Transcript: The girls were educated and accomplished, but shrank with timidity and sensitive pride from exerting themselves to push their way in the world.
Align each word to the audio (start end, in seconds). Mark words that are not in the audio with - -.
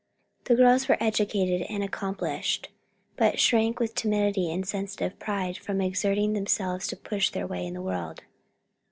The 0.45 0.55
girls 0.55 0.87
were 0.87 0.97
educated 0.99 1.61
and 1.69 1.83
accomplished, 1.83 2.69
but 3.17 3.39
shrank 3.39 3.79
with 3.79 3.93
timidity 3.93 4.51
and 4.51 4.67
sensitive 4.67 5.19
pride 5.19 5.59
from 5.59 5.79
exerting 5.79 6.33
themselves 6.33 6.87
to 6.87 6.97
push 6.97 7.29
their 7.29 7.45
way 7.45 7.67
in 7.67 7.75
the 7.75 7.83
world. 7.83 8.23